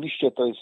[0.00, 0.60] Rzeczywiście to jest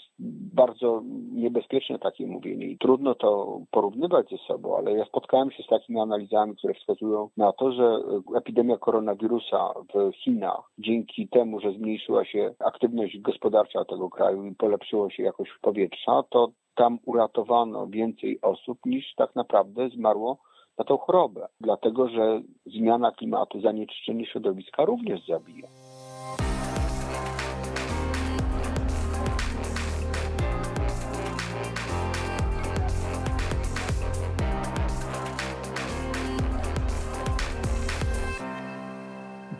[0.53, 1.01] bardzo
[1.31, 5.99] niebezpieczne takie mówienie i trudno to porównywać ze sobą, ale ja spotkałem się z takimi
[5.99, 7.99] analizami, które wskazują na to, że
[8.37, 15.09] epidemia koronawirusa w Chinach dzięki temu, że zmniejszyła się aktywność gospodarcza tego kraju i polepszyło
[15.09, 20.37] się jakość powietrza, to tam uratowano więcej osób niż tak naprawdę zmarło
[20.77, 25.67] na tą chorobę, dlatego że zmiana klimatu, zanieczyszczenie środowiska również zabija.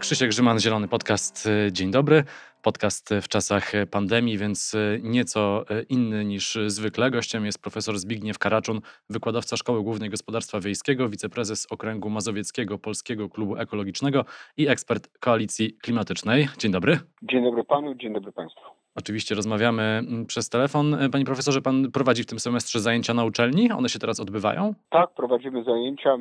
[0.10, 1.50] Krzysiek Grzyman, Zielony Podcast.
[1.72, 2.24] Dzień dobry.
[2.62, 7.12] Podcast w czasach pandemii, więc nieco inny niż zwykle.
[7.12, 13.58] Gościem jest profesor Zbigniew Karaczun, wykładowca Szkoły Głównej Gospodarstwa Wiejskiego, wiceprezes Okręgu Mazowieckiego Polskiego Klubu
[13.58, 14.26] Ekologicznego
[14.58, 16.50] i ekspert Koalicji Klimatycznej.
[16.58, 17.00] Dzień dobry.
[17.22, 18.79] Dzień dobry panu, dzień dobry państwu.
[19.00, 20.98] Oczywiście rozmawiamy mm, przez telefon.
[21.12, 23.72] Panie profesorze, pan prowadzi w tym semestrze zajęcia na uczelni?
[23.72, 24.74] One się teraz odbywają?
[24.90, 26.18] Tak, prowadzimy zajęcia.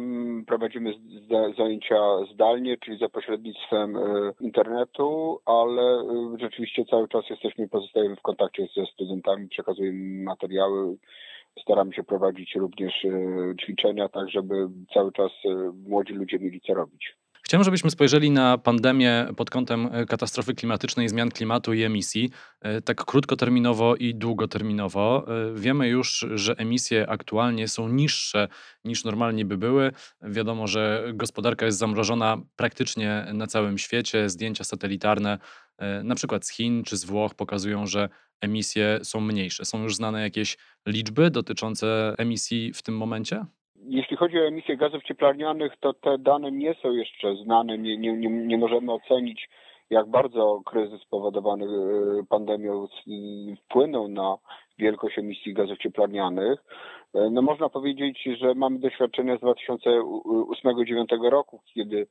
[0.47, 0.95] Prowadzimy
[1.59, 1.97] zajęcia
[2.35, 4.01] zdalnie, czyli za pośrednictwem e,
[4.41, 10.97] internetu, ale e, rzeczywiście cały czas jesteśmy, pozostajemy w kontakcie ze studentami, przekazujemy materiały.
[11.63, 13.11] Staramy się prowadzić również e,
[13.63, 15.33] ćwiczenia, tak żeby cały czas
[15.89, 17.17] młodzi ludzie mieli co robić.
[17.49, 22.83] Chciałem, żebyśmy spojrzeli na pandemię pod kątem e, katastrofy klimatycznej, zmian klimatu i emisji, e,
[22.83, 25.27] tak krótkoterminowo i długoterminowo.
[25.29, 28.49] E, wiemy już, że emisje aktualnie są niższe
[28.85, 29.93] niż normalnie by były.
[30.23, 34.31] Wiadomo, że gospodarka jest zamrożona praktycznie na całym świecie.
[34.31, 35.39] Zdjęcia satelitarne,
[36.05, 38.09] na przykład z Chin czy z Włoch, pokazują, że
[38.41, 39.65] emisje są mniejsze.
[39.65, 43.45] Są już znane jakieś liczby dotyczące emisji w tym momencie?
[43.91, 48.13] Jeśli chodzi o emisję gazów cieplarnianych, to te dane nie są jeszcze znane, nie, nie,
[48.13, 49.49] nie, nie możemy ocenić,
[49.91, 51.69] jak bardzo kryzys spowodowany e,
[52.29, 52.89] pandemią
[53.65, 54.37] wpłynął na
[54.79, 56.65] wielkość emisji gazów cieplarnianych.
[57.15, 62.07] E, no można powiedzieć, że mamy doświadczenia z 2008-2009 roku, kiedy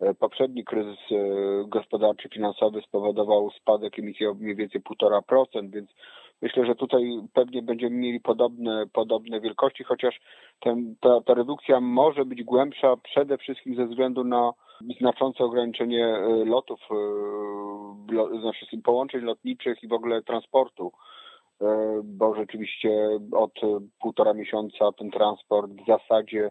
[0.00, 1.00] e, poprzedni kryzys
[1.66, 5.90] gospodarczy, finansowy spowodował spadek emisji o mniej więcej 1,5%, więc
[6.42, 10.20] Myślę, że tutaj pewnie będziemy mieli podobne, podobne wielkości, chociaż
[10.60, 14.52] ten, ta, ta redukcja może być głębsza przede wszystkim ze względu na
[15.00, 20.92] znaczące ograniczenie e, lotów, e, znaczy połączeń lotniczych i w ogóle transportu.
[21.60, 23.52] E, bo rzeczywiście od
[24.00, 26.50] półtora miesiąca ten transport w zasadzie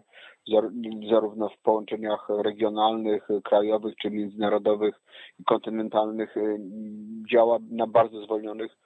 [1.10, 5.00] zarówno w połączeniach regionalnych, krajowych czy międzynarodowych
[5.40, 6.34] i kontynentalnych
[7.30, 8.76] działa na bardzo zwolnionych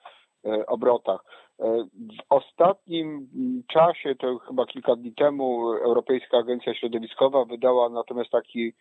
[0.67, 1.23] obrotach.
[1.59, 3.27] E, w ostatnim
[3.67, 8.73] czasie, to chyba kilka dni temu, Europejska Agencja Środowiskowa wydała natomiast taki,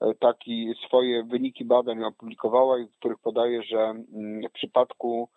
[0.00, 5.28] e, taki swoje wyniki badań opublikowała, w których podaje, że mm, w przypadku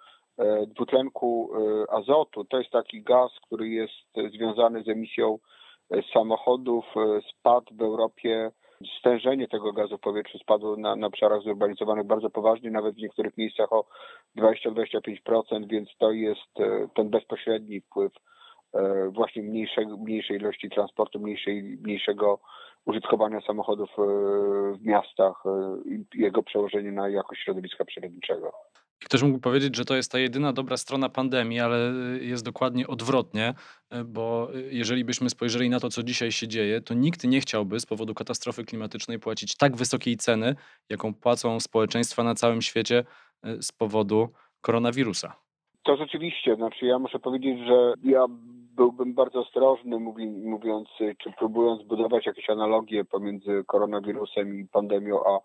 [0.67, 1.51] dwutlenku
[1.89, 5.39] azotu, to jest taki gaz, który jest związany z emisją
[6.13, 6.85] samochodów,
[7.29, 8.51] spadł w Europie
[8.99, 13.37] stężenie tego gazu w powietrzu spadło na, na obszarach zurbanizowanych bardzo poważnie, nawet w niektórych
[13.37, 13.85] miejscach o
[14.37, 18.13] 20-25%, więc to jest e, ten bezpośredni wpływ
[18.73, 22.39] e, właśnie mniejszej, mniejszej ilości transportu, mniejszej, mniejszego
[22.85, 24.03] użytkowania samochodów e,
[24.73, 25.43] w miastach
[25.85, 28.51] i jego przełożenie na jakość środowiska przyrodniczego.
[29.05, 31.77] Ktoś mógł powiedzieć, że to jest ta jedyna dobra strona pandemii, ale
[32.21, 33.53] jest dokładnie odwrotnie,
[34.05, 37.85] bo jeżeli byśmy spojrzeli na to, co dzisiaj się dzieje, to nikt nie chciałby z
[37.85, 40.55] powodu katastrofy klimatycznej płacić tak wysokiej ceny,
[40.89, 43.03] jaką płacą społeczeństwa na całym świecie
[43.43, 44.29] z powodu
[44.61, 45.33] koronawirusa.
[45.83, 48.25] To rzeczywiście, znaczy ja muszę powiedzieć, że ja
[48.75, 55.39] byłbym bardzo ostrożny mówiąc, czy próbując budować jakieś analogie pomiędzy koronawirusem i pandemią, a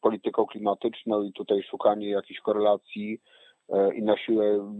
[0.00, 3.20] polityką klimatyczną i tutaj szukanie jakichś korelacji
[3.68, 4.72] e, i na siłę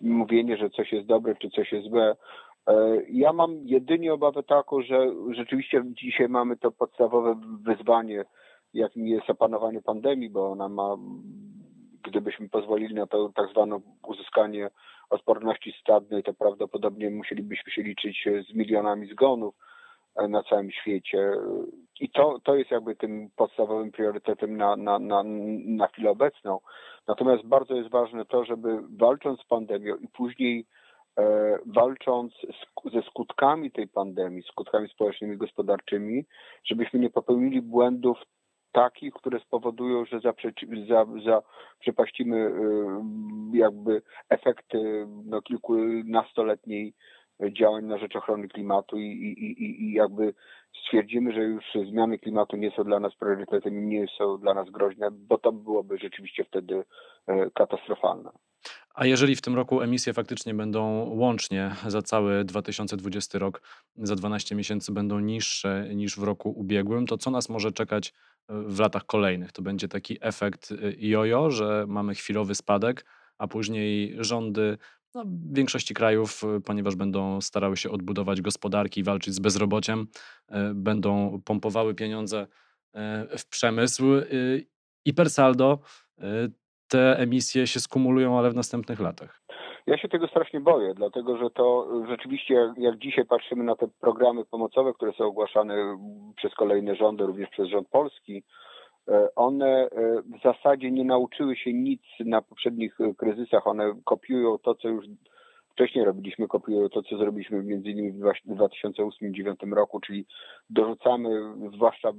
[0.00, 2.16] mówienie, że coś jest dobre czy coś jest złe.
[2.66, 8.24] E, ja mam jedynie obawę taką, że rzeczywiście dzisiaj mamy to podstawowe wyzwanie,
[8.74, 10.96] jakim jest opanowanie pandemii, bo ona ma,
[12.02, 14.70] gdybyśmy pozwolili na to tak zwane uzyskanie
[15.10, 19.54] odporności stadnej, to prawdopodobnie musielibyśmy się liczyć z milionami zgonów
[20.28, 21.32] na całym świecie.
[22.00, 25.22] I to, to jest jakby tym podstawowym priorytetem na, na, na,
[25.64, 26.60] na chwilę obecną.
[27.08, 30.66] Natomiast bardzo jest ważne to, żeby walcząc z pandemią i później
[31.18, 36.24] e, walcząc z, ze skutkami tej pandemii, skutkami społecznymi gospodarczymi,
[36.64, 38.18] żebyśmy nie popełnili błędów
[38.72, 46.94] takich, które spowodują, że zaprzepaścimy za, e, jakby efekty no, kilkunastoletniej
[47.50, 50.34] działań na rzecz ochrony klimatu i, i, i, i jakby
[50.84, 55.10] stwierdzimy, że już zmiany klimatu nie są dla nas priorytetem nie są dla nas groźne,
[55.10, 56.84] bo to byłoby rzeczywiście wtedy
[57.26, 58.30] e, katastrofalne.
[58.94, 63.62] A jeżeli w tym roku emisje faktycznie będą łącznie za cały 2020 rok,
[63.96, 68.12] za 12 miesięcy będą niższe niż w roku ubiegłym, to co nas może czekać e,
[68.48, 69.52] w latach kolejnych?
[69.52, 73.04] To będzie taki efekt e, jojo, że mamy chwilowy spadek,
[73.38, 74.78] a później rządy
[75.14, 80.06] no, w większości krajów, e, ponieważ będą starały się odbudować gospodarki walczyć z bezrobociem,
[80.74, 82.46] będą pompowały pieniądze
[83.38, 84.04] w przemysł
[85.04, 85.78] i per saldo
[86.88, 89.42] te emisje się skumulują, ale w następnych latach?
[89.86, 93.88] Ja się tego strasznie boję, dlatego że to rzeczywiście, jak, jak dzisiaj patrzymy na te
[94.00, 95.98] programy pomocowe, które są ogłaszane
[96.36, 98.42] przez kolejne rządy, również przez rząd polski,
[99.36, 99.88] one e,
[100.22, 103.66] w zasadzie nie nauczyły się nic na poprzednich kryzysach.
[103.66, 105.06] One kopiują to, co już
[105.72, 110.26] wcześniej robiliśmy, kopiują to, co zrobiliśmy między innymi w 2008-2009 roku, czyli
[110.70, 111.28] dorzucamy
[111.74, 112.10] zwłaszcza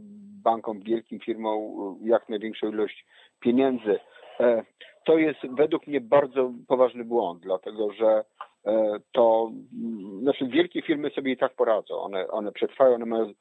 [0.43, 1.59] bankom, wielkim firmom
[2.03, 3.05] jak największą ilość
[3.39, 3.99] pieniędzy
[4.39, 4.63] E,
[5.05, 8.23] to jest według mnie bardzo poważny błąd, dlatego że
[8.65, 9.51] e, to,
[10.21, 11.95] znaczy wielkie firmy sobie i tak poradzą.
[11.95, 13.33] One, one przetrwają, one mają e,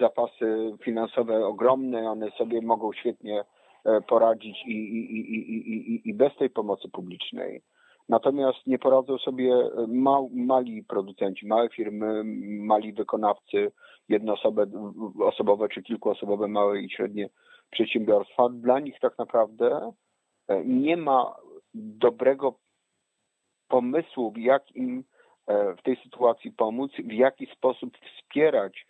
[0.00, 3.44] zapasy finansowe ogromne, one sobie mogą świetnie
[4.08, 7.62] poradzić i, i, i, i, bez tej pomocy publicznej.
[8.08, 9.70] Natomiast nie poradzą sobie
[10.32, 12.22] mali producenci, małe firmy,
[12.64, 13.72] mali wykonawcy,
[14.08, 17.28] jednoosobowe czy kilkuosobowe małe i średnie
[17.70, 18.48] przedsiębiorstwa.
[18.48, 19.92] Dla nich tak naprawdę
[20.48, 21.36] E, nie ma
[21.74, 22.58] dobrego
[23.68, 25.04] pomysłu, jak im
[25.46, 28.86] e, w tej sytuacji pomóc, w jaki sposób wspierać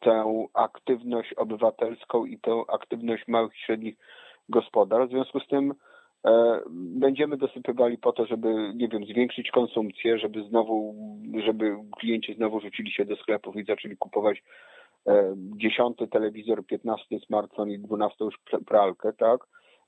[0.00, 3.96] tę aktywność obywatelską i tę aktywność małych i średnich
[4.48, 5.10] gospodarstw.
[5.10, 5.74] W związku z tym
[6.26, 10.94] e, będziemy dosypywali po to, żeby, nie wiem, zwiększyć konsumpcję, żeby znowu,
[11.44, 14.42] żeby klienci znowu rzucili się do sklepów i zaczęli kupować
[15.56, 19.40] dziesiąty telewizor, piętnasty smartfon i dwunastą już pralkę, tak?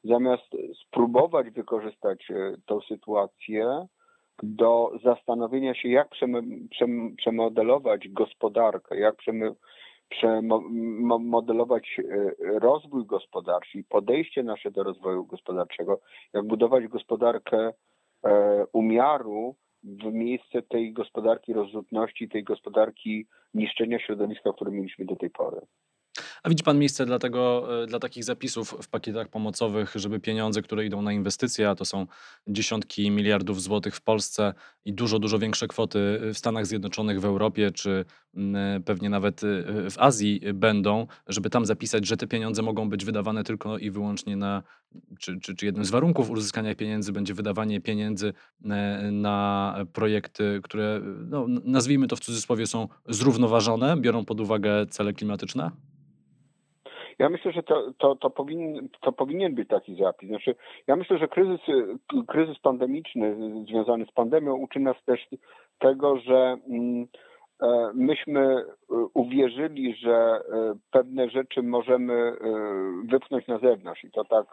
[0.04, 3.86] zamiast spróbować wykorzystać e, tą sytuację
[4.42, 6.08] do zastanowienia się, jak
[7.16, 9.16] przemodelować gospodarkę, jak
[10.08, 16.00] przemodelować e, rozwój gospodarczy i podejście nasze do rozwoju gospodarczego,
[16.32, 17.72] jak budować gospodarkę
[18.24, 25.30] e, umiaru w miejsce tej gospodarki rozrzutności, tej gospodarki niszczenia środowiska, które mieliśmy do tej
[25.30, 25.60] pory.
[26.46, 30.62] A widzi Pan miejsce dla, tego, e, dla takich zapisów w pakietach pomocowych, żeby pieniądze,
[30.62, 32.06] które idą na inwestycje, a to są
[32.48, 34.54] dziesiątki miliardów złotych w Polsce
[34.84, 38.04] i dużo, dużo większe kwoty w Stanach Zjednoczonych, w Europie, czy
[38.37, 39.46] e, pewnie nawet e,
[39.90, 44.37] w Azji będą, żeby tam zapisać, że te pieniądze mogą być wydawane tylko i wyłącznie
[44.37, 44.62] na,
[45.19, 48.32] czy, czy, czy jednym z warunków uzyskania pieniędzy będzie wydawanie pieniędzy
[49.12, 55.70] na projekty, które, no, nazwijmy to w cudzysłowie, są zrównoważone, biorą pod uwagę cele klimatyczne?
[57.18, 60.28] Ja myślę, że to, to, to, powinien, to powinien być taki zapis.
[60.28, 60.54] Znaczy,
[60.86, 61.60] ja myślę, że kryzys,
[62.28, 63.36] kryzys pandemiczny
[63.68, 65.28] związany z pandemią uczy nas też
[65.78, 67.06] tego, że mm,
[67.62, 68.64] e, myśmy
[69.14, 72.36] uwierzyli, że e, pewne rzeczy możemy e,
[73.10, 74.46] wypchnąć na zewnątrz i to tak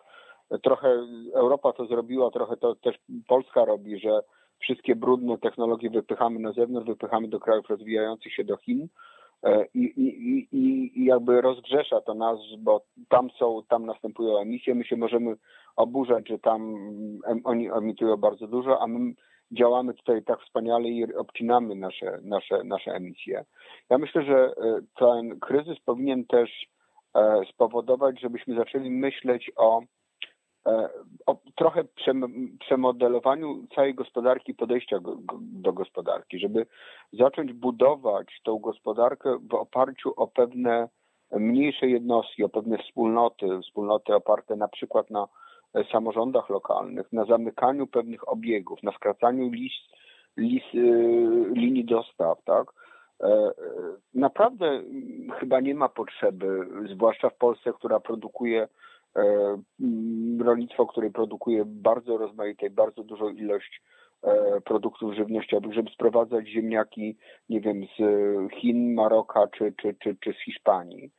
[0.63, 0.89] trochę
[1.33, 2.95] Europa to zrobiła, trochę to też
[3.27, 4.19] Polska robi, że
[4.60, 8.88] wszystkie brudne technologie wypychamy na zewnątrz, wypychamy do krajów rozwijających się do Chin, E,
[9.74, 14.86] i, i, i, i jakby rozgrzesza to nas, bo tam są, tam następują emisje, my
[14.86, 15.36] się możemy
[15.75, 16.75] oburzać, że tam
[17.44, 19.13] oni emitują bardzo dużo, a my
[19.51, 23.46] działamy tutaj tak wspaniale i obcinamy nasze, nasze, nasze emisje.
[23.89, 26.67] Ja myślę, że e, ten kryzys powinien też
[27.15, 29.86] e, spowodować, żebyśmy zaczęli myśleć o E,
[31.25, 31.84] o trochę
[32.60, 35.00] przemodelowaniu całej gospodarki, podejścia
[35.41, 36.65] do gospodarki, żeby
[37.13, 40.89] zacząć budować tą gospodarkę w oparciu o pewne
[41.32, 45.27] mniejsze jednostki, o pewne wspólnoty, wspólnoty oparte na przykład na
[45.74, 49.93] e, samorządach lokalnych, na zamykaniu pewnych obiegów, na skracaniu list,
[50.38, 50.41] e,
[51.53, 52.67] linii dostaw, tak?
[54.13, 54.84] Naprawdę
[55.39, 58.67] chyba nie ma potrzeby, zwłaszcza w Polsce, która produkuje E,
[60.39, 63.82] rolnictwo, które produkuje bardzo rozmaitej, bardzo dużą ilość
[64.24, 67.17] e, produktów żywnościowych, żeby sprowadzać ziemniaki,
[67.50, 68.01] nie wiem, z
[68.53, 71.12] Chin, Maroka czy, czy, czy, czy z Hiszpanii.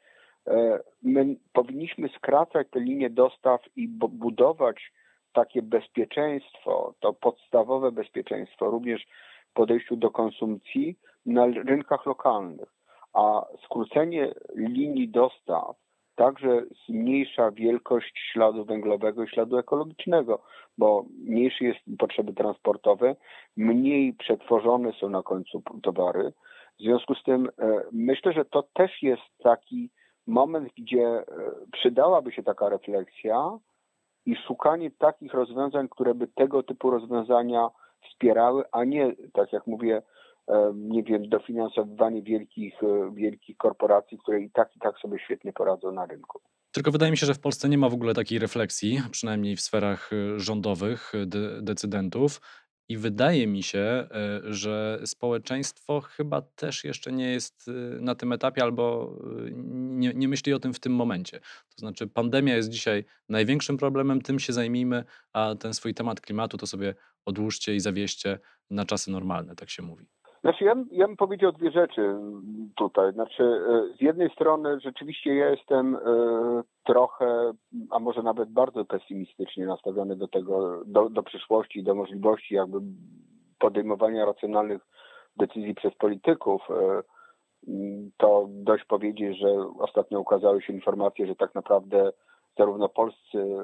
[0.46, 4.92] E, my powinniśmy skracać te linie dostaw i budować
[5.32, 9.06] takie bezpieczeństwo, to podstawowe bezpieczeństwo, również
[9.50, 12.68] w podejściu do konsumpcji na rynkach lokalnych.
[13.12, 15.83] A skrócenie linii dostaw
[16.14, 20.42] także zmniejsza wielkość śladu węglowego i śladu ekologicznego,
[20.78, 23.16] bo mniejsze jest potrzeby transportowe,
[23.56, 26.32] mniej przetworzone są na końcu towary.
[26.78, 29.90] W związku z tym e, myślę, że to też jest taki
[30.26, 31.24] moment, gdzie e,
[31.72, 33.58] przydałaby się taka refleksja,
[34.26, 37.70] i szukanie takich rozwiązań, które by tego typu rozwiązania
[38.10, 40.02] wspierały, a nie, tak jak mówię,
[40.74, 45.92] nie wiem, dofinansowywanie wielkich, e, wielkich korporacji, które i tak i tak sobie świetnie poradzą
[45.92, 46.40] na rynku.
[46.72, 49.60] Tylko wydaje mi się, że w Polsce nie ma w ogóle takiej refleksji, przynajmniej w
[49.60, 52.40] sferach e, rządowych, de decydentów.
[52.88, 54.08] I wydaje mi się, e,
[54.44, 57.70] że społeczeństwo chyba też jeszcze nie jest
[58.00, 59.16] na tym etapie albo
[59.52, 61.40] nie, nie myśli o tym w tym momencie.
[61.40, 66.56] To znaczy, pandemia jest dzisiaj największym problemem, tym się zajmijmy, a ten swój temat klimatu
[66.56, 68.38] to sobie odłóżcie i zawieście
[68.70, 70.06] na czasy normalne, tak się mówi.
[70.44, 72.14] Znaczy, ja, ja bym powiedział dwie rzeczy
[72.76, 73.12] tutaj.
[73.12, 76.00] Znaczy, e, z jednej strony rzeczywiście ja jestem e,
[76.84, 77.52] trochę,
[77.90, 82.78] a może nawet bardzo pesymistycznie nastawiony do tego, do, do przyszłości, do możliwości jakby
[83.58, 84.82] podejmowania racjonalnych
[85.36, 86.62] decyzji przez polityków.
[86.70, 87.02] E,
[88.16, 89.48] to dość powiedzieć, że
[89.78, 92.12] ostatnio ukazały się informacje, że tak naprawdę
[92.58, 93.56] zarówno polscy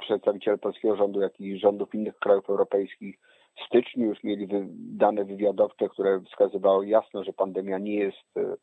[0.00, 3.18] przedstawiciele polskiego rządu, jak i rządów innych krajów europejskich
[3.60, 8.56] w styczniu już mieli dane wywiadowcze, które wskazywały jasno, że pandemia nie jest e,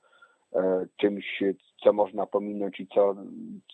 [0.59, 1.43] e, czymś,
[1.83, 3.15] co można pominąć i co,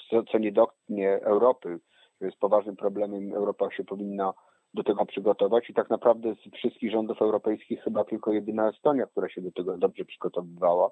[0.10, 1.80] co, co nie dotknie Europy,
[2.22, 3.34] jest poważnym problemem.
[3.34, 4.34] Europa się powinna
[4.74, 9.30] do tego przygotować i tak naprawdę z wszystkich rządów europejskich chyba tylko jedyna Estonia, która
[9.30, 10.92] się do tego dobrze przygotowywała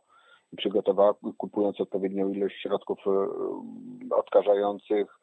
[0.53, 3.27] i przygotowała, kupując odpowiednią ilość środków e,
[4.15, 5.21] odkażających,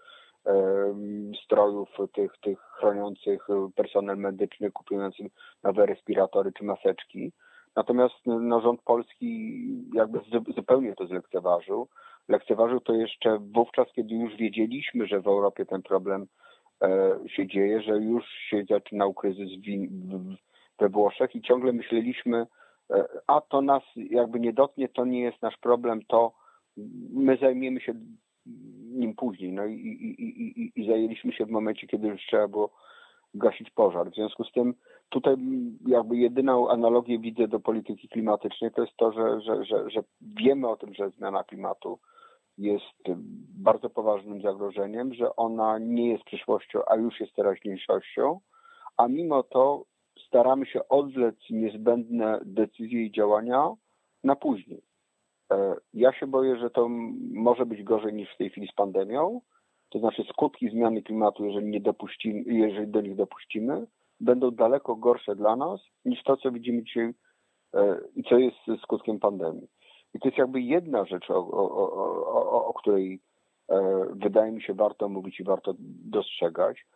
[1.44, 5.26] strojów tych, tych chroniących personel medyczny, kupujących
[5.62, 7.32] nowe respiratory czy maseczki.
[7.76, 9.58] Natomiast no, rząd polski
[9.94, 10.20] jakby
[10.54, 11.88] zupełnie to zlekceważył.
[12.28, 16.26] Lekceważył to jeszcze wówczas, kiedy już wiedzieliśmy, że w Europie ten problem
[16.82, 20.34] e, się dzieje, że już się zaczynał kryzys w,
[20.78, 22.46] we Włoszech i ciągle myśleliśmy,
[22.90, 26.32] e, a to nas jakby nie dotknie, to nie jest nasz problem, to
[27.12, 27.94] my zajmiemy się
[28.98, 29.52] nim później.
[29.52, 32.70] No i, i, i, i, zajęliśmy się w momencie, kiedy już trzeba było
[33.34, 34.10] gasić pożar.
[34.10, 34.74] W związku z tym
[35.08, 35.36] tutaj
[35.86, 40.68] jakby jedyną analogię widzę do polityki klimatycznej to jest to, że, że, że, że wiemy
[40.68, 41.98] o tym, że zmiana klimatu
[42.58, 42.84] jest
[43.58, 48.40] bardzo poważnym zagrożeniem, że ona nie jest przyszłością, a już jest teraźniejszością,
[48.96, 49.84] a mimo to
[50.26, 53.74] staramy się odwlec niezbędne decyzje i działania
[54.24, 54.87] na później.
[55.52, 56.88] E, ja się boję, że to
[57.32, 59.40] może być gorzej niż w tej chwili z pandemią.
[59.88, 63.86] To znaczy skutki zmiany klimatu, jeżeli, nie dopuścimy, jeżeli do nich dopuścimy,
[64.20, 67.14] będą daleko gorsze dla nas niż to, co widzimy dzisiaj
[67.74, 69.68] e, i co jest skutkiem pandemii.
[70.14, 71.92] I to jest jakby jedna rzecz, o, o,
[72.32, 73.20] o, o której
[73.68, 75.74] e, wydaje mi się warto mówić i warto
[76.04, 76.86] dostrzegać.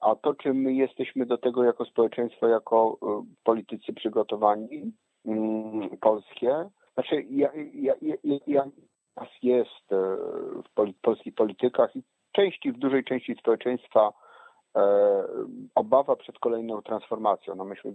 [0.00, 2.98] A to, czy my jesteśmy do tego jako społeczeństwo, jako
[3.44, 4.92] politycy przygotowani
[5.26, 8.64] mm, polskie, znaczy, ja, ja, ja, ja
[9.42, 10.16] jest e,
[10.64, 14.12] w polskich politykach i części, w dużej części społeczeństwa
[14.76, 15.24] e,
[15.74, 17.54] obawa przed kolejną transformacją.
[17.54, 17.94] No myśmy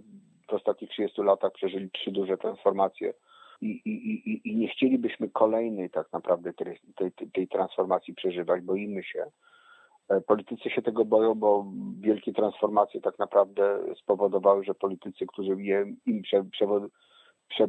[0.50, 3.14] w ostatnich 30 latach przeżyli trzy duże transformacje
[3.60, 9.02] i, i, i, i nie chcielibyśmy kolejnej tak naprawdę tej, tej, tej transformacji przeżywać, boimy
[9.02, 9.24] się.
[10.08, 11.66] E, politycy się tego boją, bo
[12.00, 16.82] wielkie transformacje tak naprawdę spowodowały, że politycy, którzy je, im prze, przewod,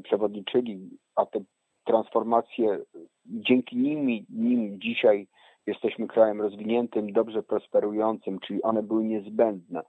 [0.04, 1.40] przewodniczyli, a te
[1.84, 2.80] transformacje,
[3.26, 5.28] dzięki nimi, nim dzisiaj
[5.66, 9.84] jesteśmy krajem rozwiniętym, dobrze prosperującym, czyli one były niezbędne,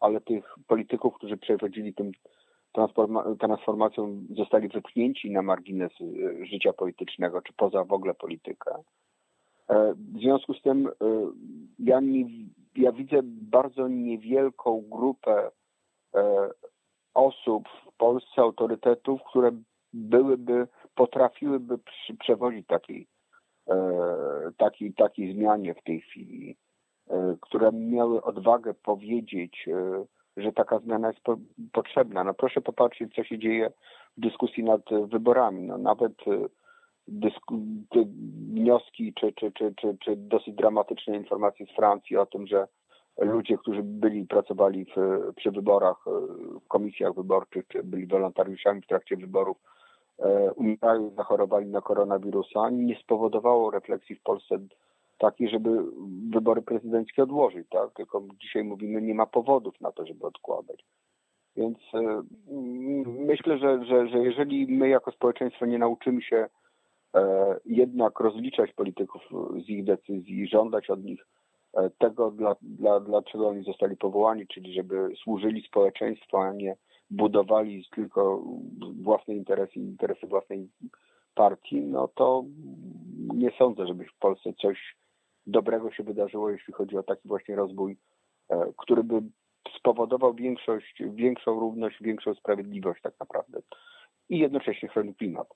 [0.00, 2.12] ale tych polityków, którzy przechodzili tym
[2.72, 8.74] transforma transformacją, zostali wypchnięci na margines y, życia politycznego, czy poza w ogóle politykę.
[9.68, 10.92] E, w związku z tym y,
[11.78, 12.24] ja, nie,
[12.76, 15.50] ja widzę bardzo niewielką grupę
[16.14, 16.50] e,
[17.14, 19.50] osób w Polsce, autorytetów, które
[19.92, 21.78] byłyby, potrafiłyby
[22.18, 23.06] przewozić takiej,
[23.68, 23.86] e,
[24.56, 26.56] takiej, takiej zmianie w tej chwili,
[27.10, 30.04] e, które miały odwagę powiedzieć, e,
[30.36, 31.36] że taka zmiana jest po,
[31.72, 32.24] potrzebna.
[32.24, 33.72] No proszę popatrzeć, co się dzieje
[34.16, 35.62] w dyskusji nad wyborami.
[35.62, 36.14] No nawet
[37.08, 37.58] dysku,
[38.52, 42.66] wnioski czy, czy, czy, czy, czy dosyć dramatyczne informacje z Francji o tym, że
[43.18, 44.96] ludzie, którzy byli, pracowali w,
[45.36, 46.10] przy wyborach, e,
[46.60, 49.56] w komisjach wyborczych, czy byli wolontariuszami w trakcie wyborów,
[50.18, 54.58] e, umierają, zachorowali na koronawirusa, nie spowodowało refleksji w Polsce
[55.18, 55.70] takiej, żeby
[56.30, 57.90] wybory prezydenckie odłożyć, tak?
[57.94, 60.84] Tylko dzisiaj mówimy, nie ma powodów na to, żeby odkładać.
[61.56, 62.22] Więc e,
[63.06, 66.46] myślę, że, że, że jeżeli my jako społeczeństwo nie nauczymy się
[67.64, 69.22] jednak rozliczać polityków
[69.66, 71.26] z ich decyzji, żądać od nich
[71.76, 76.76] E, tego, dla, dla, dlaczego oni zostali powołani, czyli żeby służyli społeczeństwu, a nie
[77.10, 78.44] budowali tylko
[79.02, 80.68] własne interesy, interesy własnej
[81.34, 82.44] partii, no to
[83.34, 84.96] nie sądzę, żeby w Polsce coś
[85.46, 87.96] dobrego się wydarzyło, jeśli chodzi o taki właśnie rozwój,
[88.76, 89.22] który by
[89.78, 93.60] spowodował większość, większą równość, większą sprawiedliwość tak naprawdę
[94.28, 95.48] i jednocześnie chronił klimat.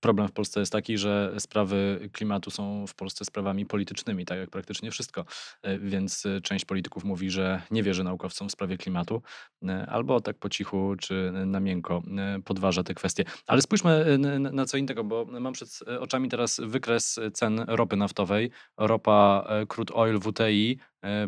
[0.00, 4.50] Problem w Polsce jest taki, że sprawy klimatu są w Polsce sprawami politycznymi, tak jak
[4.50, 5.24] praktycznie wszystko.
[5.62, 9.22] E, więc e, część polityków mówi, że nie wierzy naukowcom w sprawie klimatu,
[9.68, 12.02] e, albo tak po cichu czy na miękko
[12.44, 13.24] podważa te kwestie.
[13.46, 18.50] Ale spójrzmy na co innego, bo mam przed oczami teraz wykres cen ropy naftowej.
[18.76, 20.78] Ropa crude oil WTI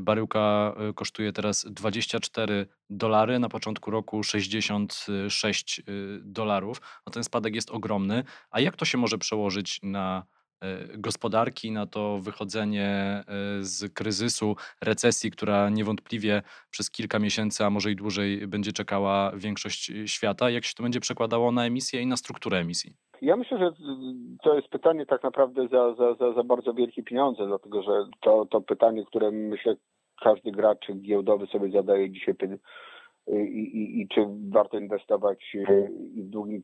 [0.00, 5.82] baryłka e, kosztuje teraz 24 dolary, na początku roku 66 e,
[6.22, 6.80] dolarów.
[7.06, 8.24] No ten spadek jest ogromny.
[8.50, 10.24] A jak to się może przełożyć na
[10.98, 13.22] gospodarki, na to wychodzenie
[13.60, 19.92] z kryzysu, recesji, która niewątpliwie przez kilka miesięcy, a może i dłużej będzie czekała większość
[20.06, 20.50] świata?
[20.50, 22.96] Jak się to będzie przekładało na emisję i na strukturę emisji?
[23.22, 23.72] Ja myślę, że
[24.42, 28.46] to jest pytanie tak naprawdę za, za, za, za bardzo wielkie pieniądze, dlatego że to,
[28.50, 29.76] to pytanie, które myślę
[30.22, 32.34] każdy gracz giełdowy sobie zadaje dzisiaj
[33.26, 35.56] i, i, i czy warto inwestować
[36.16, 36.62] w długim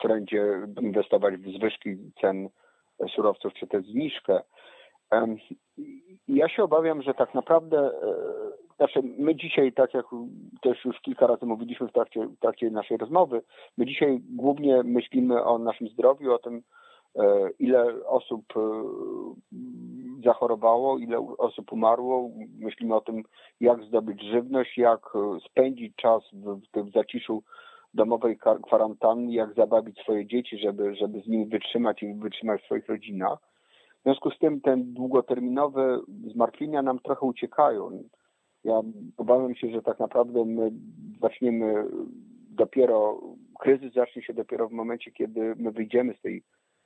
[0.00, 0.42] trendzie
[0.80, 2.48] inwestować w zwyżki cen
[3.08, 4.42] surowców, czy też zniżkę.
[6.28, 8.14] Ja się obawiam, że tak naprawdę, e,
[8.76, 10.06] znaczy my dzisiaj, tak jak
[10.62, 13.42] też już kilka razy mówiliśmy w trakcie, w trakcie naszej rozmowy,
[13.78, 16.62] my dzisiaj głównie myślimy o naszym zdrowiu, o tym,
[17.16, 18.82] e, ile osób e,
[20.24, 22.30] zachorowało, ile osób umarło.
[22.58, 23.22] Myślimy o tym,
[23.60, 25.00] jak zdobyć żywność, jak
[25.50, 27.42] spędzić czas w, w tym zaciszu
[27.94, 32.88] domowej kwarantanny, jak zabawić swoje dzieci, żeby, żeby z nimi wytrzymać i wytrzymać w swoich
[32.88, 33.38] rodzinach.
[34.00, 38.02] W związku z tym ten długoterminowe zmartwienia nam trochę uciekają.
[38.64, 38.80] Ja
[39.16, 40.70] obawiam się, że tak naprawdę my
[41.20, 41.84] zaczniemy
[42.50, 43.20] dopiero,
[43.60, 46.42] kryzys zacznie się dopiero w momencie, kiedy my wyjdziemy z tej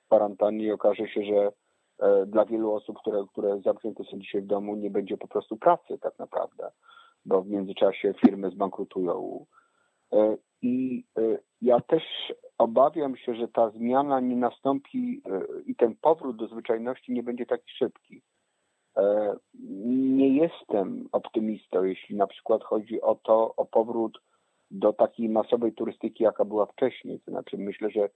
[0.06, 1.52] kwarantanny i okaże się, że
[1.98, 5.56] e, dla wielu osób, które, które zamknięte są dzisiaj w domu, nie będzie po prostu
[5.56, 6.70] pracy tak naprawdę,
[7.26, 9.46] bo w międzyczasie firmy zbankrutują.
[10.66, 12.02] E, I e, ja też
[12.58, 15.22] obawiam się, że ta zmiana nie nastąpi
[15.66, 18.22] i ten powrót do zwyczajności nie będzie taki szybki.
[19.87, 24.18] Nie jestem optymistą, jeśli na przykład chodzi o to, o powrót
[24.70, 27.20] do takiej masowej turystyki, jaka była wcześniej.
[27.20, 28.09] To znaczy myślę, że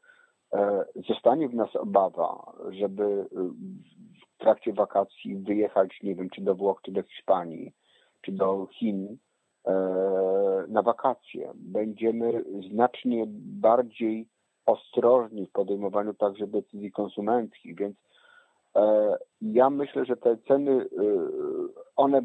[0.53, 3.27] e, zostanie w nas obawa, żeby e,
[4.37, 7.73] w trakcie wakacji wyjechać, nie wiem, czy do Włoch, czy do Hiszpanii,
[8.21, 9.17] czy do Chin e,
[10.69, 11.51] na wakacje.
[11.55, 13.25] Będziemy znacznie
[13.61, 14.29] bardziej
[14.67, 17.97] ostrożni w podejmowaniu także decyzji konsumenckich, więc
[19.41, 20.87] ja myślę, że te ceny,
[21.97, 22.23] one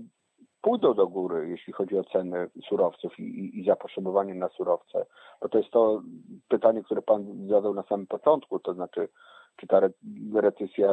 [0.61, 5.05] pójdą do góry, jeśli chodzi o ceny surowców i, i, i zapotrzebowanie na surowce,
[5.41, 6.01] no to jest to
[6.47, 9.07] pytanie, które Pan zadał na samym początku, to znaczy,
[9.55, 9.81] czy ta
[10.33, 10.87] recesja,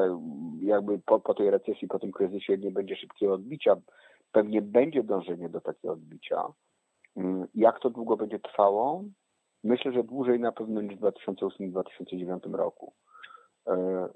[0.60, 3.76] jakby po, po tej recesji, po tym kryzysie nie będzie szybkiego odbicia.
[4.32, 6.52] Pewnie będzie dążenie do takiego odbicia.
[7.16, 9.04] Mm, jak to długo będzie trwało?
[9.64, 12.92] Myślę, że dłużej na pewno niż w 2008-2009 roku.
[13.66, 14.08] E,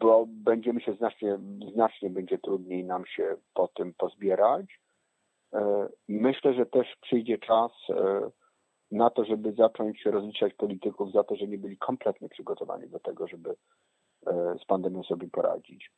[0.00, 1.38] bo będziemy się znacznie,
[1.72, 4.80] znacznie będzie trudniej nam się po tym pozbierać.
[5.54, 8.30] E, myślę, że też przyjdzie czas e,
[8.90, 13.28] na to, żeby zacząć rozliczać polityków za to, że nie byli kompletnie przygotowani do tego,
[13.28, 13.54] żeby
[14.62, 15.90] z pandemią sobie poradzić.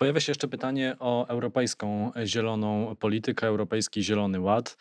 [0.00, 4.76] Pojawia się jeszcze pytanie o europejską zieloną politykę, europejski zielony ład,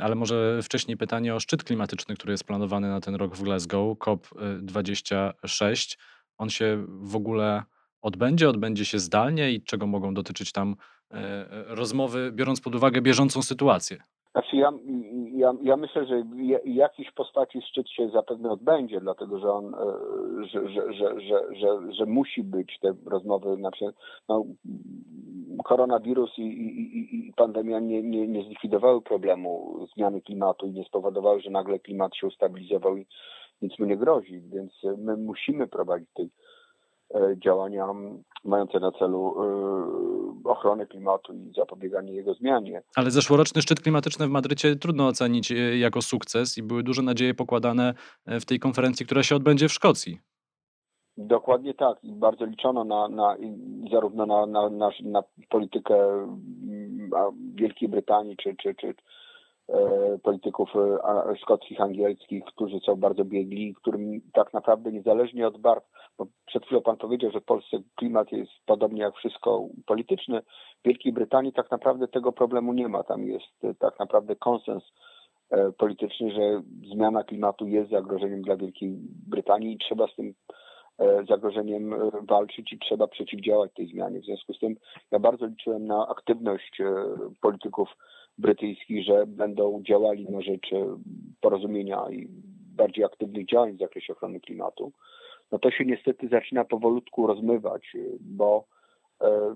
[0.00, 3.98] ale może wcześniej pytanie o szczyt klimatyczny, który jest planowany na ten rok w Glasgow,
[3.98, 5.96] COP26
[6.38, 7.62] on się w ogóle
[8.02, 10.76] odbędzie, odbędzie się zdalnie i czego mogą dotyczyć tam
[11.10, 14.02] e, e, rozmowy, biorąc pod uwagę bieżącą sytuację?
[14.32, 14.72] Znaczy ja,
[15.32, 16.22] ja, ja myślę, że
[16.64, 19.78] jakiś postaci szczyt się zapewne odbędzie, dlatego że on, e,
[20.46, 23.84] że, że, że, że, że, że musi być te rozmowy, znaczy
[24.28, 24.44] no,
[25.64, 31.40] koronawirus i, i, i pandemia nie, nie, nie zlikwidowały problemu zmiany klimatu i nie spowodowały,
[31.40, 33.06] że nagle klimat się ustabilizował i
[33.62, 36.30] nic mu nie grozi, więc my musimy prowadzić tej
[37.36, 37.86] działania
[38.44, 39.34] mające na celu
[40.44, 42.82] e, ochronę klimatu i zapobieganie jego zmianie.
[42.96, 47.34] Ale zeszłoroczny szczyt klimatyczny w Madrycie trudno ocenić e, jako sukces i były duże nadzieje
[47.34, 47.94] pokładane
[48.26, 50.18] w tej konferencji, która się odbędzie w Szkocji.
[51.16, 52.04] Dokładnie tak.
[52.04, 53.36] I bardzo liczono na, na
[53.92, 55.96] zarówno na, na, na, na politykę
[57.54, 58.94] Wielkiej Brytanii czy, czy, czy, E,
[60.22, 65.84] polityków e, szkockich, angielskich, którzy są bardzo biegli, którym tak naprawdę niezależnie od barw,
[66.18, 70.42] bo przed chwilą pan powiedział, że w Polsce klimat jest podobnie jak wszystko polityczny,
[70.80, 73.02] w Wielkiej Brytanii tak naprawdę tego problemu nie ma.
[73.02, 74.84] Tam jest e, tak naprawdę konsens
[75.78, 76.62] polityczny, że
[76.94, 78.90] zmiana klimatu jest zagrożeniem dla Wielkiej
[79.28, 80.34] Brytanii i trzeba z tym
[81.28, 81.94] zagrożeniem
[82.28, 84.20] walczyć i trzeba przeciwdziałać tej zmianie.
[84.20, 84.76] W związku z tym
[85.10, 86.82] ja bardzo liczyłem na aktywność
[87.40, 87.88] polityków
[88.40, 90.70] brytyjskich, że będą działali na rzecz
[91.40, 92.28] porozumienia i
[92.76, 94.92] bardziej aktywnych działań w zakresie ochrony klimatu.
[95.52, 98.64] No to się niestety zaczyna powolutku rozmywać, bo
[99.20, 99.54] E,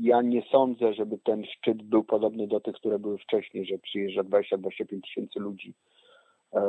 [0.00, 4.22] ja nie sądzę, żeby ten szczyt był podobny do tych, które były wcześniej, że przyjeżdża
[4.22, 5.74] 20-25 tysięcy ludzi.
[6.52, 6.62] E,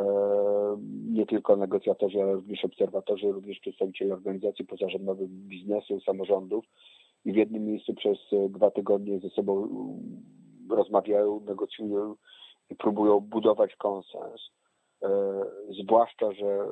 [1.12, 6.66] nie tylko negocjatorzy, ale również obserwatorzy, również przedstawiciele organizacji pozarządowych, biznesu, samorządów
[7.26, 8.18] i w jednym miejscu przez
[8.50, 9.70] dwa tygodnie ze sobą
[10.70, 12.16] rozmawiają, negocjują
[12.70, 14.42] i próbują budować konsens.
[15.04, 15.10] E,
[15.84, 16.68] zwłaszcza, że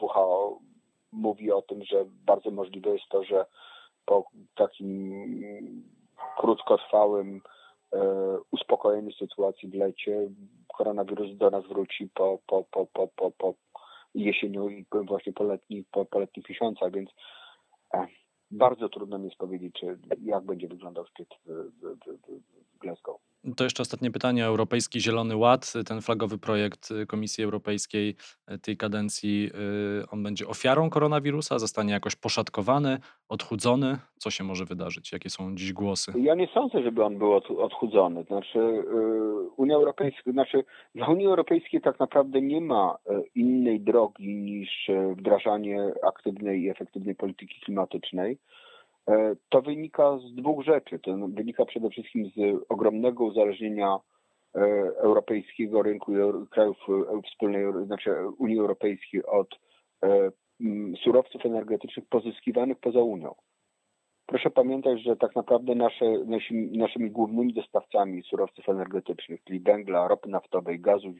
[0.00, 0.58] WHO
[1.12, 3.46] mówi o tym, że bardzo możliwe jest to, że
[4.06, 4.24] po
[4.54, 5.12] takim
[6.38, 7.40] krótkotrwałym
[7.92, 8.00] e,
[8.50, 10.30] uspokojeniu sytuacji w lecie
[10.76, 13.54] koronawirus do nas wróci po, po, po, po, po, po
[14.14, 17.10] jesieniu i właśnie po letnich, po, po letnich miesiącach, więc
[17.94, 18.06] e,
[18.50, 19.80] bardzo trudno mi jest powiedzieć,
[20.22, 21.28] jak będzie wyglądał szczyt
[23.56, 24.44] To jeszcze ostatnie pytanie.
[24.44, 28.14] Europejski Zielony Ład, ten flagowy projekt Komisji Europejskiej
[28.46, 29.50] e, tej kadencji,
[30.02, 31.58] y, on będzie ofiarą koronawirusa?
[31.58, 33.98] Zostanie jakoś poszatkowany, odchudzony?
[34.18, 35.12] Co się może wydarzyć?
[35.12, 36.12] Jakie są dziś głosy?
[36.16, 38.24] Ja nie sądzę, żeby on był odchudzony.
[38.24, 38.84] Znaczy, y,
[39.56, 45.14] Unia Europejska, znaczy dla Unii Europejskiej tak naprawdę nie ma e, innej drogi niż e,
[45.14, 48.38] wdrażanie aktywnej i efektywnej polityki klimatycznej.
[49.08, 50.98] E, to wynika z dwóch rzeczy.
[50.98, 53.98] To wynika przede wszystkim z ogromnego uzależnienia
[54.54, 54.60] e,
[54.96, 59.48] europejskiego rynku i krajów e, wspólnej, znaczy Unii Europejskiej od
[61.04, 63.34] surowców energetycznych pozyskiwanych poza Unią.
[64.26, 70.28] Proszę pamiętać, że tak naprawdę nasze, naszymi, naszymi głównymi dostawcami surowców energetycznych, czyli węgla, ropy
[70.28, 71.14] naftowej, gazu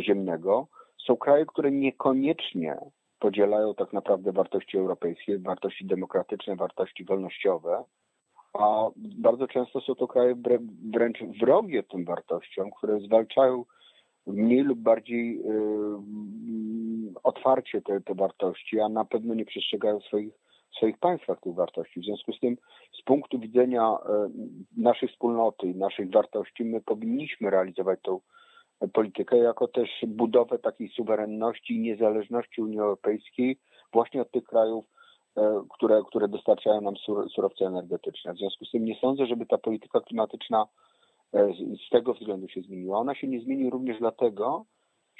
[0.00, 0.68] ziemnego,
[1.06, 2.76] są kraje, które niekoniecznie
[3.18, 7.84] podzielają tak naprawdę wartości europejskie, wartości demokratyczne, wartości wolnościowe,
[8.52, 10.34] a bardzo często są to kraje
[10.94, 13.64] wręcz wrogie tym wartościom, które zwalczają
[14.26, 15.98] mniej lub bardziej yy,
[17.22, 20.34] otwarcie te, te wartości, a na pewno nie przestrzegają swoich,
[20.72, 22.00] w swoich państwach tych wartości.
[22.00, 22.56] W związku z tym,
[23.00, 24.30] z punktu widzenia yy,
[24.76, 28.20] naszej wspólnoty i naszych wartości, my powinniśmy realizować tą
[28.92, 33.58] politykę, jako też budowę takiej suwerenności i niezależności Unii Europejskiej
[33.92, 34.84] właśnie od tych krajów,
[35.36, 36.94] e, które, które dostarczają nam
[37.34, 38.34] surowce energetyczne.
[38.34, 40.66] W związku z tym nie sądzę, żeby ta polityka klimatyczna
[41.32, 41.52] e,
[41.86, 42.98] z tego względu się zmieniła.
[42.98, 44.64] Ona się nie zmieni również dlatego,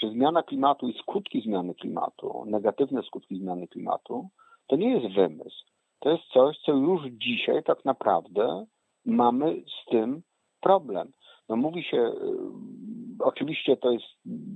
[0.02, 4.28] że zmiana klimatu i skutki zmiany klimatu, negatywne skutki zmiany klimatu,
[4.66, 5.64] to nie jest wymysł.
[6.00, 8.66] To jest coś, co już dzisiaj tak naprawdę
[9.04, 10.22] mamy z tym
[10.60, 11.12] problem.
[11.48, 12.12] No mówi się, y,
[13.20, 14.04] oczywiście to jest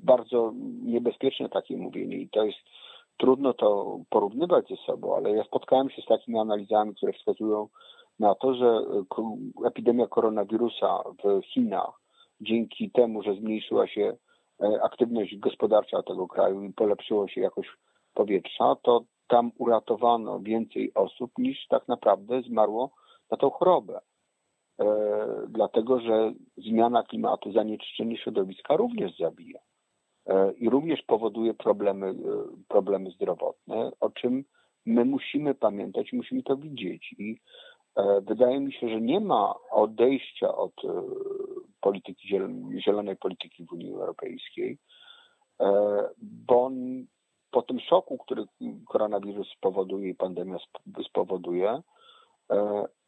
[0.04, 2.58] bardzo niebezpieczne takie mówienie i to jest
[3.16, 7.68] trudno to porównywać ze sobą, ale ja spotkałem się z takimi analizami, które wskazują
[8.18, 8.82] na to, że
[9.62, 12.00] y, epidemia koronawirusa w Chinach
[12.40, 14.16] dzięki temu, że zmniejszyła się
[14.62, 17.70] e, aktywność gospodarcza tego kraju i polepszyło się jakość
[18.14, 22.90] powietrza, to tam uratowano więcej osób niż tak naprawdę zmarło
[23.30, 24.00] na tą chorobę.
[24.80, 24.86] E,
[25.48, 29.60] dlatego że zmiana klimatu, zanieczyszczenie środowiska również zabija
[30.26, 32.14] e, i również powoduje problemy, e,
[32.68, 34.44] problemy zdrowotne, o czym
[34.86, 37.14] my musimy pamiętać, musimy to widzieć.
[37.18, 37.40] I
[38.22, 40.72] wydaje mi się, że nie ma odejścia od
[41.80, 42.28] polityki
[42.84, 44.78] zielonej polityki w Unii Europejskiej,
[46.22, 46.70] bo
[47.50, 48.44] po tym szoku, który
[48.88, 50.56] koronawirus spowoduje i pandemia
[51.08, 51.82] spowoduje,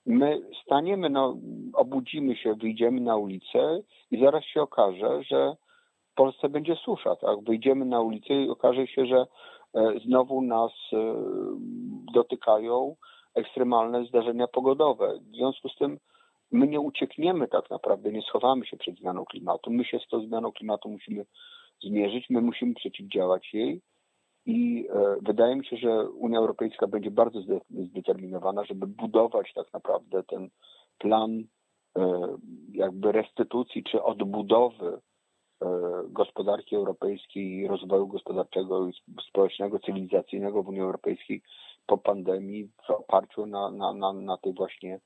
[0.06, 1.36] my staniemy, no,
[1.74, 5.56] obudzimy się, wyjdziemy na ulicę i zaraz się okaże, że
[6.12, 7.44] w Polsce będzie susza, tak?
[7.44, 9.26] Wyjdziemy na ulicę i okaże się, że
[9.74, 11.14] e, znowu nas e,
[12.14, 12.96] dotykają
[13.34, 15.18] ekstremalne zdarzenia pogodowe.
[15.32, 15.98] W związku z tym
[16.52, 19.70] my nie uciekniemy tak naprawdę, nie schowamy się przed zmianą klimatu.
[19.70, 21.24] My się z tą zmianą klimatu musimy
[21.82, 23.80] zmierzyć, my musimy przeciwdziałać jej
[24.46, 30.22] i e, wydaje mi się, że Unia Europejska będzie bardzo zdeterminowana, żeby budować tak naprawdę
[30.22, 30.48] ten
[30.98, 31.44] plan
[31.98, 32.26] e,
[32.72, 34.98] jakby restytucji czy odbudowy
[35.62, 35.68] e,
[36.08, 38.90] gospodarki europejskiej rozwoju gospodarczego
[39.28, 41.42] społecznego, cywilizacyjnego w Unii Europejskiej
[41.86, 45.00] po pandemii w oparciu na, na, na, na tej właśnie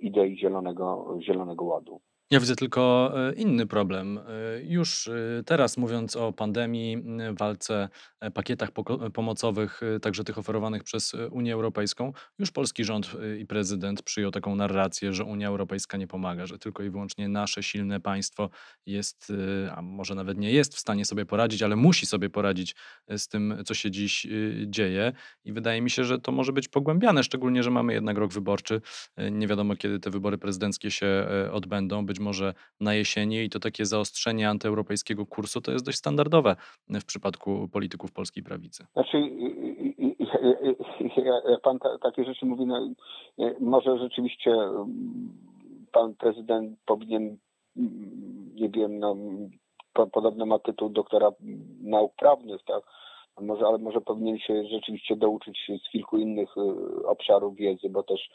[0.00, 2.00] idei zielonego, zielonego ładu.
[2.30, 4.18] Ja widzę tylko e, inny problem.
[4.18, 4.22] E,
[4.62, 7.02] już e, teraz mówiąc o pandemii,
[7.38, 7.88] walce,
[8.34, 8.70] pakietach
[9.14, 15.12] pomocowych, także tych oferowanych przez Unię Europejską, już polski rząd i prezydent przyjął taką narrację,
[15.12, 18.50] że Unia Europejska nie pomaga, że tylko i wyłącznie nasze silne państwo
[18.86, 19.32] jest,
[19.76, 22.74] a może nawet nie jest w stanie sobie poradzić, ale musi sobie poradzić
[23.16, 24.26] z tym, co się dziś
[24.66, 25.12] dzieje.
[25.44, 28.80] I wydaje mi się, że to może być pogłębiane, szczególnie, że mamy jednak rok wyborczy.
[29.30, 32.06] Nie wiadomo, kiedy te wybory prezydenckie się odbędą.
[32.06, 36.56] Być może na jesieni i to takie zaostrzenie antyeuropejskiego kursu to jest dość standardowe
[36.88, 38.86] w przypadku polityków polskiej prawicy.
[38.92, 39.30] Znaczy,
[41.46, 42.88] jak pan takie rzeczy mówi, no,
[43.60, 45.28] może rzeczywiście mm,
[45.92, 47.36] pan prezydent powinien,
[47.76, 49.16] mm, nie wiem, no,
[50.12, 51.30] podobno ma tytuł doktora
[51.80, 52.82] nauk prawnych, tak?
[53.40, 58.30] Może, ale może powinien się rzeczywiście douczyć z kilku innych y, obszarów wiedzy, bo też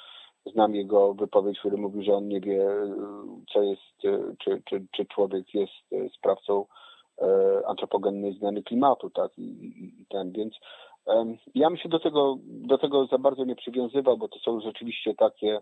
[0.45, 2.67] znam jego wypowiedź, który mówi, że on nie wie,
[3.53, 3.81] co jest,
[4.43, 5.73] czy, czy, czy człowiek jest
[6.15, 6.65] sprawcą
[7.21, 7.27] e,
[7.67, 10.53] antropogennej zmiany klimatu, tak, i, i, ten, więc
[11.55, 15.13] ja bym się do tego, do tego za bardzo nie przywiązywał, bo to są rzeczywiście
[15.15, 15.61] takie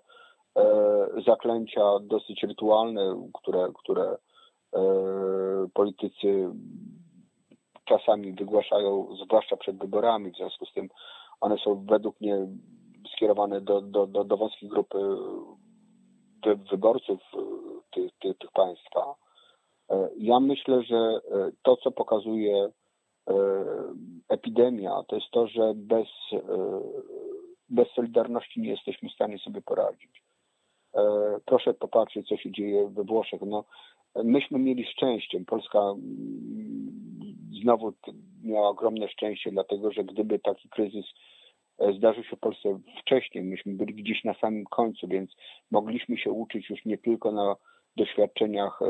[0.57, 4.17] e, zaklęcia dosyć rytualne, które, które
[4.75, 4.81] e,
[5.73, 6.49] politycy
[7.85, 10.89] czasami wygłaszają, zwłaszcza przed wyborami, w związku z tym
[11.41, 12.47] one są według mnie
[13.15, 14.97] skierowane do, do, do, do wąskiej grupy
[16.71, 17.37] wyborców e,
[17.91, 19.15] tych, tych, tych państwa.
[19.89, 21.19] E, ja myślę, że e,
[21.63, 22.69] to, co pokazuje
[24.29, 26.07] epidemia, to jest to, że bez,
[27.69, 30.23] bez solidarności nie jesteśmy w stanie sobie poradzić.
[31.45, 33.41] Proszę popatrzeć, co się dzieje we Włoszech.
[33.41, 33.63] No,
[34.23, 35.39] myśmy mieli szczęście.
[35.47, 35.99] Polska mm,
[37.61, 37.93] znowu
[38.43, 41.48] miała ogromne szczęście, dlatego że gdyby taki kryzys E,
[41.97, 43.43] zdarzył się w Polsce wcześniej.
[43.43, 45.31] Myśmy byli gdzieś na samym końcu, więc
[45.71, 47.55] mogliśmy się uczyć już nie tylko na
[47.97, 48.85] doświadczeniach e,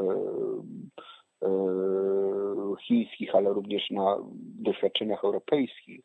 [1.43, 1.49] e,
[2.81, 4.17] chińskich, ale również na
[4.59, 6.01] doświadczeniach europejskich.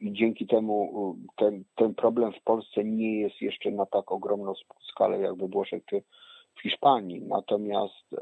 [0.00, 4.52] I dzięki temu ten, ten problem w Polsce nie jest jeszcze na tak ogromną
[4.92, 6.02] skalę jak we Włoszech czy
[6.54, 7.22] w Hiszpanii.
[7.22, 8.14] Natomiast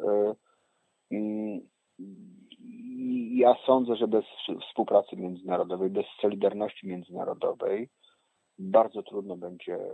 [2.68, 4.24] mm, ja sądzę, że bez
[4.68, 7.88] współpracy międzynarodowej, bez solidarności międzynarodowej
[8.58, 9.90] bardzo trudno będzie e,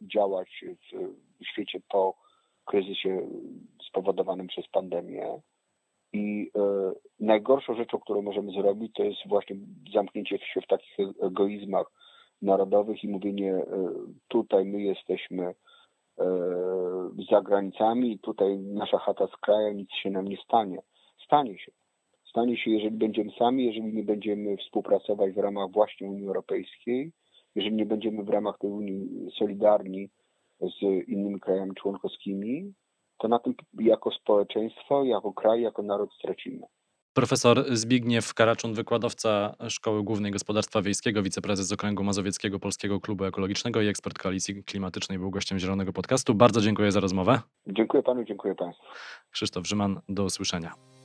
[0.00, 0.64] działać
[1.40, 2.14] w świecie po
[2.64, 3.28] kryzysie
[3.88, 5.40] spowodowanym przez pandemię.
[6.12, 9.56] I e, najgorszą rzeczą, którą możemy zrobić, to jest właśnie
[9.94, 11.86] zamknięcie się w takich egoizmach
[12.42, 13.64] narodowych i mówienie, e,
[14.28, 15.54] tutaj my jesteśmy
[17.30, 20.78] za granicami, tutaj nasza chata z krajem, nic się nam nie stanie.
[21.26, 21.72] Stanie się
[22.36, 27.12] stanie się, jeżeli będziemy sami, jeżeli nie będziemy współpracować w ramach właśnie Unii Europejskiej,
[27.54, 29.08] jeżeli nie będziemy w ramach tej Unii
[29.38, 30.08] solidarni
[30.60, 32.74] z innymi krajami członkowskimi,
[33.18, 36.66] to na tym jako społeczeństwo, jako kraj, jako naród stracimy.
[37.14, 43.88] Profesor Zbigniew Karaczun, wykładowca Szkoły Głównej Gospodarstwa Wiejskiego, wiceprezes Okręgu Mazowieckiego Polskiego Klubu Ekologicznego i
[43.88, 46.34] ekspert Koalicji Klimatycznej był gościem Zielonego Podcastu.
[46.34, 47.40] Bardzo dziękuję za rozmowę.
[47.66, 48.84] Dziękuję panu, dziękuję państwu.
[49.30, 50.95] Krzysztof Rzyman, do usłyszenia.